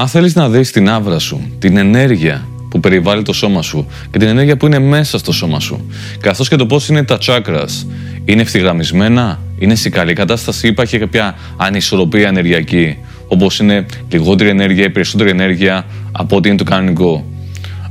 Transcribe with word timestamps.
Αν 0.00 0.08
θέλεις 0.08 0.34
να 0.34 0.48
δεις 0.48 0.70
την 0.70 0.88
άβρα 0.88 1.18
σου, 1.18 1.40
την 1.58 1.76
ενέργεια 1.76 2.48
που 2.70 2.80
περιβάλλει 2.80 3.22
το 3.22 3.32
σώμα 3.32 3.62
σου 3.62 3.86
και 4.10 4.18
την 4.18 4.28
ενέργεια 4.28 4.56
που 4.56 4.66
είναι 4.66 4.78
μέσα 4.78 5.18
στο 5.18 5.32
σώμα 5.32 5.60
σου, 5.60 5.86
καθώς 6.20 6.48
και 6.48 6.56
το 6.56 6.66
πώς 6.66 6.88
είναι 6.88 7.02
τα 7.02 7.18
chakras, 7.26 7.86
είναι 8.24 8.42
ευθυγραμμισμένα, 8.42 9.40
είναι 9.58 9.74
σε 9.74 9.88
καλή 9.88 10.12
κατάσταση, 10.12 10.66
υπάρχει 10.66 10.98
κάποια 10.98 11.34
ανισορροπία 11.56 12.28
ενεργειακή, 12.28 12.96
όπως 13.28 13.58
είναι 13.58 13.86
λιγότερη 14.08 14.50
ενέργεια 14.50 14.84
ή 14.84 14.90
περισσότερη 14.90 15.30
ενέργεια 15.30 15.86
από 16.12 16.36
ό,τι 16.36 16.48
είναι 16.48 16.58
το 16.58 16.64
κανονικό. 16.64 17.24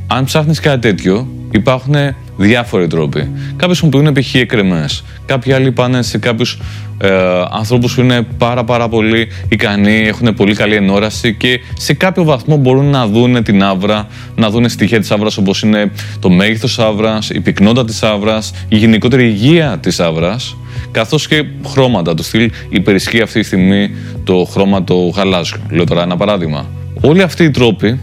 Αν 0.07 0.25
ψάχνεις 0.25 0.59
κάτι 0.59 0.79
τέτοιο, 0.79 1.27
υπάρχουν 1.51 1.95
διάφοροι 2.37 2.87
τρόποι. 2.87 3.19
Κάποιοι 3.55 3.75
χρησιμοποιούν 3.75 4.13
π.χ. 4.13 4.35
εκρεμές. 4.35 5.03
Κάποιοι 5.25 5.53
άλλοι 5.53 5.71
πάνε 5.71 6.01
σε 6.01 6.17
κάποιους 6.17 6.59
ε, 7.01 7.09
ανθρώπους 7.51 7.95
που 7.95 8.01
είναι 8.01 8.21
πάρα, 8.37 8.63
πάρα 8.63 8.89
πολύ 8.89 9.27
ικανοί, 9.49 9.97
έχουν 10.07 10.33
πολύ 10.33 10.55
καλή 10.55 10.75
ενόραση 10.75 11.33
και 11.33 11.59
σε 11.77 11.93
κάποιο 11.93 12.23
βαθμό 12.23 12.57
μπορούν 12.57 12.85
να 12.85 13.07
δουν 13.07 13.43
την 13.43 13.63
άβρα, 13.63 14.07
να 14.35 14.49
δουν 14.49 14.69
στοιχεία 14.69 14.99
της 14.99 15.11
άβρας 15.11 15.37
όπως 15.37 15.61
είναι 15.61 15.91
το 16.19 16.29
μέγεθος 16.29 16.79
άβρας, 16.79 17.29
η 17.29 17.39
πυκνότητα 17.39 17.85
της 17.85 18.03
άβρας, 18.03 18.53
η 18.67 18.77
γενικότερη 18.77 19.25
υγεία 19.25 19.77
της 19.81 19.99
άβρας, 19.99 20.57
καθώς 20.91 21.27
και 21.27 21.45
χρώματα 21.67 22.13
του 22.13 22.23
στυλ. 22.23 22.51
Υπερισχύει 22.69 23.21
αυτή 23.21 23.39
τη 23.39 23.45
στιγμή 23.45 23.95
το 24.23 24.47
χρώμα 24.51 24.83
το 24.83 24.95
γαλάζιο. 24.95 25.57
Λέω 25.69 25.83
τώρα 25.83 26.01
ένα 26.01 26.17
παράδειγμα. 26.17 26.65
Όλοι 27.01 27.21
αυτοί 27.21 27.43
οι 27.43 27.51
τρόποι 27.51 27.99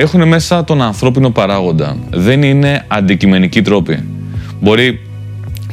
έχουν 0.00 0.28
μέσα 0.28 0.64
τον 0.64 0.82
ανθρώπινο 0.82 1.30
παράγοντα. 1.30 1.96
Δεν 2.10 2.42
είναι 2.42 2.84
αντικειμενικοί 2.88 3.62
τρόποι. 3.62 4.04
Μπορεί 4.60 5.00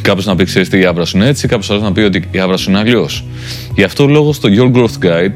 κάποιος 0.02 0.26
να 0.26 0.36
πει: 0.36 0.44
Ξέρεις 0.44 0.70
τι, 0.70 0.80
η 0.80 0.86
άβρας 0.86 1.10
σου 1.10 1.18
είναι 1.18 1.28
έτσι, 1.28 1.48
κάποιος 1.48 1.70
άλλος 1.70 1.84
να 1.84 1.92
πει 1.92 2.02
ότι 2.02 2.24
η 2.32 2.40
άβρας 2.40 2.62
σου 2.62 2.70
είναι 2.70 2.80
αλλιώς. 2.80 3.24
Γι' 3.76 3.84
αυτό 3.84 4.08
λόγο 4.08 4.34
στο 4.34 4.50
Your 4.52 4.78
Growth 4.78 5.06
Guide 5.06 5.36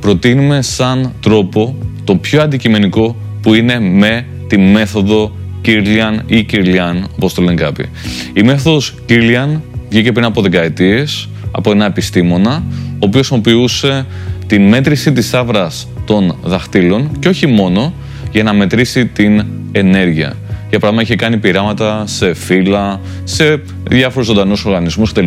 προτείνουμε 0.00 0.62
σαν 0.62 1.12
τρόπο 1.20 1.76
το 2.04 2.16
πιο 2.16 2.42
αντικειμενικό 2.42 3.16
που 3.42 3.54
είναι 3.54 3.80
με 3.80 4.26
τη 4.46 4.58
μέθοδο 4.58 5.36
Kirlian 5.64 6.20
ή 6.26 6.46
Kirlian, 6.52 7.04
όπως 7.16 7.34
το 7.34 7.42
λένε 7.42 7.54
κάποιοι. 7.54 7.86
Η 8.32 8.42
μέθοδος 8.42 8.94
Kirlian 9.08 9.60
βγήκε 9.88 10.12
πριν 10.12 10.24
από 10.24 10.42
δεκαετίες 10.42 11.28
από 11.50 11.70
ένα 11.70 11.84
επιστήμονα, 11.84 12.62
ο 12.92 12.96
οποίος 12.98 13.28
χρησιμοποιούσε 13.28 14.06
τη 14.46 14.58
μέτρηση 14.58 15.12
της 15.12 15.34
άβρας 15.34 15.88
των 16.04 16.36
δαχτύλων 16.42 17.10
και 17.18 17.28
όχι 17.28 17.46
μόνο, 17.46 17.92
για 18.32 18.42
να 18.42 18.52
μετρήσει 18.52 19.06
την 19.06 19.44
ενέργεια. 19.72 20.36
Για 20.68 20.78
παράδειγμα, 20.80 21.02
είχε 21.02 21.16
κάνει 21.16 21.36
πειράματα 21.36 22.06
σε 22.06 22.34
φύλλα, 22.34 23.00
σε 23.24 23.62
διάφορους 23.88 24.26
ζωντανούς 24.26 24.64
οργανισμούς 24.64 25.12
κτλ. 25.12 25.26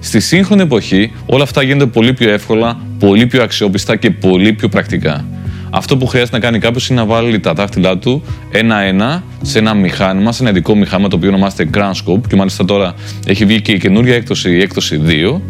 Στη 0.00 0.20
σύγχρονη 0.20 0.62
εποχή, 0.62 1.12
όλα 1.26 1.42
αυτά 1.42 1.62
γίνονται 1.62 1.86
πολύ 1.86 2.12
πιο 2.12 2.30
εύκολα, 2.30 2.78
πολύ 2.98 3.26
πιο 3.26 3.42
αξιόπιστα 3.42 3.96
και 3.96 4.10
πολύ 4.10 4.52
πιο 4.52 4.68
πρακτικά. 4.68 5.24
Αυτό 5.70 5.96
που 5.96 6.06
χρειάζεται 6.06 6.36
να 6.36 6.42
κάνει 6.42 6.58
κάποιος 6.58 6.88
είναι 6.88 7.00
να 7.00 7.06
βάλει 7.06 7.40
τα 7.40 7.52
δάχτυλά 7.52 7.98
του 7.98 8.22
ένα-ένα 8.50 9.22
σε 9.42 9.58
ένα 9.58 9.74
μηχάνημα, 9.74 10.32
σε 10.32 10.42
ένα 10.42 10.50
ειδικό 10.50 10.76
μηχάνημα 10.76 11.08
το 11.08 11.16
οποίο 11.16 11.28
ονομάζεται 11.28 11.68
Scope 11.72 12.26
και 12.28 12.36
μάλιστα 12.36 12.64
τώρα 12.64 12.94
έχει 13.26 13.44
βγει 13.44 13.60
και 13.60 13.72
η 13.72 13.78
καινούργια 13.78 14.14
έκδοση, 14.14 14.50
η 14.50 14.60
έκδοση 14.60 15.00
2. 15.06 15.40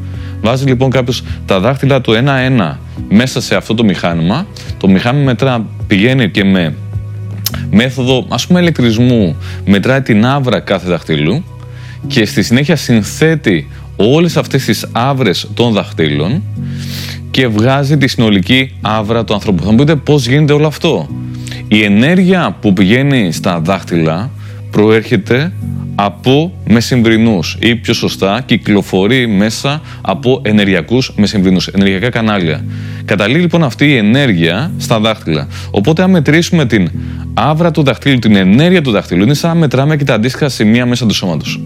Βάζει 0.42 0.64
λοιπόν 0.64 0.90
κάποιος 0.90 1.22
τα 1.46 1.60
δάχτυλά 1.60 2.00
του 2.00 2.12
ένα-ένα 2.12 2.78
μέσα 3.08 3.40
σε 3.40 3.54
αυτό 3.54 3.74
το 3.74 3.84
μηχάνημα. 3.84 4.46
Το 4.78 4.88
μηχάνημα 4.88 5.24
μετά 5.24 5.66
πηγαίνει 5.86 6.30
και 6.30 6.44
με 6.44 6.74
μέθοδο 7.70 8.26
ας 8.28 8.46
πούμε 8.46 8.60
ηλεκτρισμού 8.60 9.36
μετράει 9.66 10.02
την 10.02 10.26
άβρα 10.26 10.60
κάθε 10.60 10.88
δαχτύλου 10.88 11.44
και 12.06 12.24
στη 12.24 12.42
συνέχεια 12.42 12.76
συνθέτει 12.76 13.68
όλες 13.96 14.36
αυτές 14.36 14.64
τις 14.64 14.86
άβρες 14.92 15.48
των 15.54 15.72
δαχτύλων 15.72 16.42
και 17.30 17.46
βγάζει 17.46 17.96
τη 17.96 18.08
συνολική 18.08 18.74
άβρα 18.80 19.24
του 19.24 19.34
ανθρώπου. 19.34 19.62
Θα 19.62 19.70
μου 19.70 19.76
πείτε 19.76 19.96
πώς 19.96 20.26
γίνεται 20.26 20.52
όλο 20.52 20.66
αυτό. 20.66 21.08
Η 21.68 21.82
ενέργεια 21.82 22.56
που 22.60 22.72
πηγαίνει 22.72 23.32
στα 23.32 23.60
δάχτυλα 23.60 24.30
προέρχεται 24.70 25.52
από 25.94 26.52
μεσημβρινούς 26.68 27.56
ή 27.60 27.76
πιο 27.76 27.94
σωστά 27.94 28.42
κυκλοφορεί 28.46 29.26
μέσα 29.26 29.80
από 30.00 30.40
ενεργειακούς 30.44 31.12
μεσημβρινούς, 31.16 31.66
ενεργειακά 31.66 32.08
κανάλια. 32.08 32.64
Καταλήγει 33.04 33.40
λοιπόν 33.40 33.62
αυτή 33.62 33.86
η 33.86 33.96
ενέργεια 33.96 34.72
στα 34.78 35.00
δάχτυλα. 35.00 35.48
Οπότε 35.70 36.02
αν 36.02 36.10
μετρήσουμε 36.10 36.66
την 36.66 36.90
άβρα 37.34 37.70
του 37.70 37.82
δαχτύλου, 37.82 38.18
την 38.18 38.36
ενέργεια 38.36 38.82
του 38.82 38.90
δαχτύλου, 38.90 39.22
είναι 39.22 39.34
σαν 39.34 39.50
να 39.50 39.56
μετράμε 39.56 39.96
και 39.96 40.04
τα 40.04 40.14
αντίστοιχα 40.14 40.48
σημεία 40.48 40.86
μέσα 40.86 41.06
του 41.06 41.14
σώματος. 41.14 41.60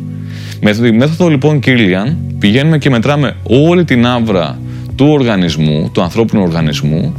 Με 0.60 0.72
τη 0.72 0.92
μέθοδο 0.92 1.28
λοιπόν 1.30 1.60
Kirlian 1.66 2.14
πηγαίνουμε 2.38 2.78
και 2.78 2.90
μετράμε 2.90 3.36
όλη 3.42 3.84
την 3.84 4.06
άβρα 4.06 4.58
του 4.94 5.06
οργανισμού, 5.08 5.90
του 5.92 6.02
ανθρώπινου 6.02 6.42
οργανισμού 6.42 7.14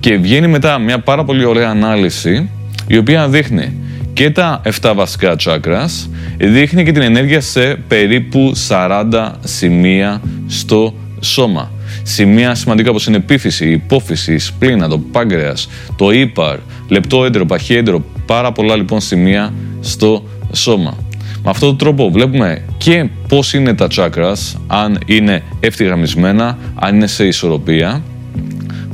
και 0.00 0.16
βγαίνει 0.16 0.46
μετά 0.46 0.78
μια 0.78 0.98
πάρα 0.98 1.24
πολύ 1.24 1.44
ωραία 1.44 1.70
ανάλυση 1.70 2.50
η 2.86 2.96
οποία 2.96 3.28
δείχνει 3.28 3.72
και 4.18 4.30
τα 4.30 4.60
7 4.80 4.92
βασικά 4.94 5.36
chakras, 5.44 6.08
δείχνει 6.38 6.84
και 6.84 6.92
την 6.92 7.02
ενέργεια 7.02 7.40
σε 7.40 7.74
περίπου 7.88 8.52
40 8.68 9.30
σημεία 9.44 10.22
στο 10.46 10.94
σώμα. 11.20 11.70
Σημεία 12.02 12.54
σημαντικά 12.54 12.90
όπως 12.90 13.06
είναι 13.06 13.16
επίφυση, 13.16 13.70
υπόφυση, 13.70 14.38
σπλήνα, 14.38 14.88
το 14.88 14.98
πάγκρεας, 14.98 15.68
το 15.96 16.10
ύπαρ, 16.10 16.58
λεπτό 16.88 17.24
έντερο, 17.24 17.46
παχύ 17.46 17.74
έντερο, 17.74 18.04
πάρα 18.26 18.52
πολλά 18.52 18.76
λοιπόν 18.76 19.00
σημεία 19.00 19.54
στο 19.80 20.28
σώμα. 20.52 20.96
Με 21.42 21.50
αυτόν 21.50 21.68
τον 21.68 21.78
τρόπο 21.78 22.10
βλέπουμε 22.10 22.64
και 22.78 23.08
πώς 23.28 23.52
είναι 23.52 23.74
τα 23.74 23.86
chakras, 23.96 24.58
αν 24.66 24.98
είναι 25.06 25.42
ευθυγραμμισμένα, 25.60 26.58
αν 26.74 26.94
είναι 26.94 27.06
σε 27.06 27.26
ισορροπία. 27.26 28.02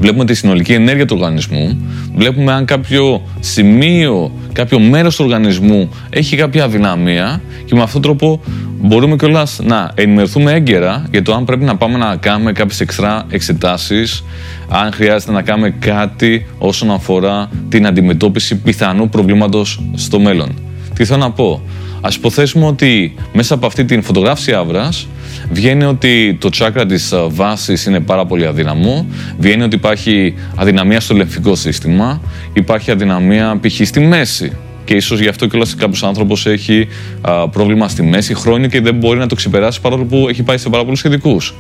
Βλέπουμε 0.05 0.25
τη 0.25 0.35
συνολική 0.35 0.73
ενέργεια 0.73 1.07
του 1.07 1.17
οργανισμού. 1.19 1.87
Βλέπουμε 2.15 2.53
αν 2.53 2.65
κάποιο 2.65 3.23
σημείο, 3.41 4.33
κάποιο 4.53 4.79
μέρος 4.81 5.17
του 5.17 5.25
οργανισμού 5.25 5.89
έχει 6.11 6.37
κάποια 6.37 6.65
αδυναμία 6.65 7.41
και 7.65 7.75
με 7.75 7.83
αυτόν 7.83 8.03
τον 8.03 8.19
τρόπο 8.19 8.41
μπορούμε 8.81 9.17
κιόλας 9.17 9.61
να 9.63 9.91
ενημερωθούμε 9.95 10.53
έγκαιρα 10.53 11.07
για 11.11 11.23
το 11.23 11.35
αν 11.35 11.45
πρέπει 11.45 11.65
να 11.65 11.77
πάμε 11.77 11.99
να 11.99 12.17
κάνουμε 12.17 12.53
κάποιες 12.53 12.81
εξτρά 12.81 13.27
εξετάσεις, 13.31 14.25
αν 14.69 14.93
χρειάζεται 14.93 15.33
να 15.33 15.43
κάνουμε 15.43 15.71
κάτι 15.71 16.47
όσον 16.59 16.91
αφορά 16.91 17.51
την 17.69 17.87
αντιμετώπιση 17.87 18.57
πιθανού 18.57 19.09
προβλήματος 19.09 19.81
στο 19.95 20.19
μέλλον. 20.21 20.49
Τι 20.95 21.05
θέλω 21.05 21.21
να 21.21 21.31
πω; 21.31 21.63
Α 22.01 22.09
υποθέσουμε 22.17 22.67
ότι 22.67 23.15
μέσα 23.33 23.55
από 23.55 23.67
αυτή 23.67 23.85
την 23.85 24.03
φωτογράφηση 24.03 24.53
άβρας 24.53 25.07
βγαίνει 25.51 25.85
ότι 25.85 26.37
το 26.41 26.49
τσάκρα 26.49 26.87
της 26.87 27.15
βάσης 27.29 27.87
είναι 27.87 28.01
πάρα 28.01 28.27
πολύ 28.27 28.47
αδύναμο, 28.47 29.07
βγαίνει 29.39 29.63
ότι 29.63 29.77
υπάρχει 29.77 30.35
αδυναμία 30.55 31.01
στο 31.01 31.15
λεμφικό 31.15 31.55
σύστημα, 31.55 32.21
υπάρχει 32.53 32.91
αδυναμία 32.91 33.61
π.χ. 33.63 33.87
στη 33.87 34.01
μέση. 34.01 34.53
Και 34.85 34.95
ίσως 34.95 35.21
γι' 35.21 35.29
αυτό 35.29 35.47
κιόλας 35.47 35.75
κάποιος 35.75 36.03
άνθρωπος 36.03 36.47
έχει 36.47 36.89
α, 37.21 37.49
πρόβλημα 37.49 37.89
στη 37.89 38.03
μέση 38.03 38.35
χρόνια 38.35 38.69
και 38.69 38.81
δεν 38.81 38.95
μπορεί 38.95 39.19
να 39.19 39.27
το 39.27 39.35
ξεπεράσει 39.35 39.81
παρόλο 39.81 40.05
που 40.05 40.27
έχει 40.29 40.43
πάει 40.43 40.59
σε 40.59 40.69
πάρα 40.69 40.83
πολλούς 40.83 41.05
ειδικούς. 41.05 41.55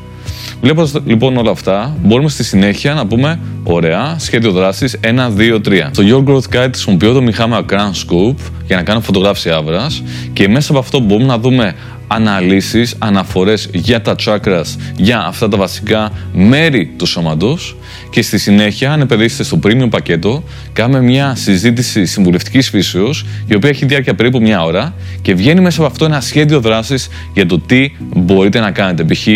Βλέποντας 0.61 1.03
λοιπόν 1.07 1.37
όλα 1.37 1.51
αυτά, 1.51 1.97
μπορούμε 2.03 2.29
στη 2.29 2.45
συνέχεια 2.45 2.95
να 2.95 3.07
πούμε: 3.07 3.41
Ωραία, 3.63 4.17
σχέδιο 4.19 4.51
δράσης 4.53 5.01
1, 5.03 5.07
2, 5.37 5.61
3. 5.69 5.89
Στο 5.91 6.03
Your 6.07 6.31
Growth 6.31 6.57
Guide 6.57 6.69
χρησιμοποιώ 6.71 7.13
το 7.13 7.23
μηχάνημα 7.23 7.65
Crown 7.71 7.75
Scope 7.75 8.51
για 8.67 8.77
να 8.77 8.83
κάνω 8.83 9.01
φωτογράφηση 9.01 9.51
άβρας 9.51 10.03
και 10.33 10.49
μέσα 10.49 10.71
από 10.71 10.81
αυτό 10.81 11.01
μπορούμε 11.01 11.27
να 11.27 11.39
δούμε 11.39 11.75
αναλύσεις, 12.07 12.95
αναφορές 12.99 13.69
για 13.73 14.03
τα 14.03 14.15
chakras, 14.25 14.77
για 14.97 15.25
αυτά 15.27 15.49
τα 15.49 15.57
βασικά 15.57 16.13
μέρη 16.33 16.93
του 16.97 17.07
σώματος 17.07 17.77
και 18.11 18.23
στη 18.23 18.39
συνέχεια, 18.39 18.93
αν 18.93 19.01
επενδύσετε 19.01 19.43
στο 19.43 19.59
premium 19.65 19.91
πακέτο, 19.91 20.43
κάνουμε 20.73 21.01
μια 21.01 21.35
συζήτηση 21.35 22.05
συμβουλευτικής 22.05 22.69
φύσεως, 22.69 23.25
η 23.47 23.55
οποία 23.55 23.69
έχει 23.71 23.87
διάρκεια 23.87 24.15
περίπου 24.15 24.41
μια 24.41 24.63
ώρα 24.63 24.95
και 25.23 25.35
βγαίνει 25.35 25.61
μέσα 25.61 25.79
από 25.79 25.91
αυτό 25.91 26.05
ένα 26.05 26.21
σχέδιο 26.21 26.61
δράσης 26.61 27.09
για 27.35 27.47
το 27.47 27.59
τι 27.59 27.91
μπορείτε 28.17 28.61
να 28.61 28.71
κάνετε. 28.71 29.05
Π.χ. 29.05 29.27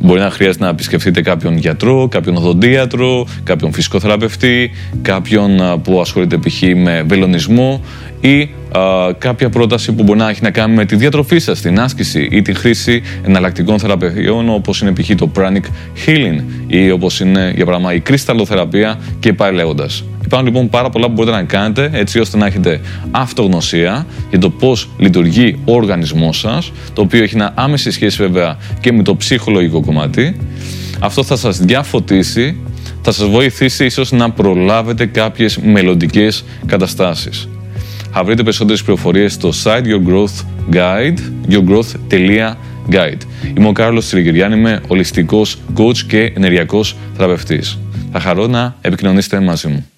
Μπορεί 0.00 0.20
να 0.20 0.30
χρειάζεται 0.30 0.64
να 0.64 0.70
επισκεφτείτε 0.70 1.22
κάποιον 1.22 1.56
γιατρό, 1.56 2.08
κάποιον 2.08 2.36
οδοντίατρο, 2.36 3.26
κάποιον 3.44 3.72
φυσικοθεραπευτή, 3.72 4.70
κάποιον 5.02 5.80
που 5.82 6.00
ασχολείται 6.00 6.38
π.χ. 6.38 6.62
με 6.76 7.02
βελονισμό 7.06 7.84
ή 8.20 8.48
κάποια 9.18 9.48
πρόταση 9.48 9.92
που 9.92 10.02
μπορεί 10.02 10.18
να 10.18 10.28
έχει 10.28 10.42
να 10.42 10.50
κάνει 10.50 10.74
με 10.74 10.84
τη 10.84 10.96
διατροφή 10.96 11.38
σας, 11.38 11.60
την 11.60 11.80
άσκηση 11.80 12.28
ή 12.30 12.42
τη 12.42 12.54
χρήση 12.54 13.02
εναλλακτικών 13.26 13.78
θεραπείων 13.78 14.48
όπως 14.48 14.80
είναι 14.80 14.92
π.χ. 14.92 15.10
το 15.16 15.30
pranic 15.36 15.62
healing 16.06 16.42
ή 16.66 16.90
όπως 16.90 17.20
είναι 17.20 17.52
για 17.56 17.64
παράδειγμα 17.64 17.94
η 17.94 18.00
κρυσταλλοθεραπεία 18.00 18.98
και 19.20 19.32
πάει 19.32 19.52
λέγοντας. 19.52 20.04
Υπάρχουν 20.24 20.48
λοιπόν 20.48 20.68
πάρα 20.68 20.90
πολλά 20.90 21.06
που 21.06 21.12
μπορείτε 21.12 21.36
να 21.36 21.42
κάνετε 21.42 21.90
έτσι 21.92 22.18
ώστε 22.18 22.36
να 22.36 22.46
έχετε 22.46 22.80
αυτογνωσία 23.10 24.06
για 24.30 24.38
το 24.38 24.50
πώς 24.50 24.88
λειτουργεί 24.98 25.58
ο 25.64 25.74
οργανισμός 25.74 26.38
σας, 26.38 26.72
το 26.92 27.02
οποίο 27.02 27.22
έχει 27.22 27.34
ένα 27.34 27.52
άμεση 27.54 27.90
σχέση 27.90 28.22
βέβαια 28.22 28.56
και 28.80 28.92
με 28.92 29.02
το 29.02 29.16
ψυχολογικό 29.16 29.80
κομμάτι. 29.80 30.36
Αυτό 31.00 31.22
θα 31.22 31.36
σας 31.36 31.58
διαφωτίσει, 31.58 32.56
θα 33.02 33.12
σας 33.12 33.28
βοηθήσει 33.28 33.84
ίσως 33.84 34.12
να 34.12 34.30
προλάβετε 34.30 35.06
κάποιες 35.06 35.58
μελλοντικές 35.58 36.44
καταστάσεις. 36.66 37.48
Θα 38.12 38.24
βρείτε 38.24 38.42
περισσότερες 38.42 38.82
πληροφορίες 38.82 39.32
στο 39.32 39.50
site 39.64 39.82
Your 39.84 40.08
Growth 40.08 40.44
Guide, 40.72 41.18
yourgrowth.guide. 41.50 43.20
Είμαι 43.56 43.68
ο 43.68 43.72
Κάρλος 43.72 44.08
Τριγυριάν, 44.08 44.52
είμαι 44.52 44.80
ολιστικός 44.86 45.58
coach 45.76 45.96
και 45.96 46.32
ενεργειακός 46.36 46.96
θεραπευτής. 47.16 47.78
Θα 48.12 48.20
χαρώ 48.20 48.46
να 48.46 48.76
επικοινωνήσετε 48.80 49.40
μαζί 49.40 49.68
μου. 49.68 49.88